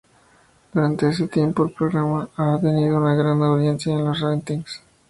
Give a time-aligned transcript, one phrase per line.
[0.73, 4.81] Durante ese tiempo, el programa ha tenido una gran audiencia en los ratings.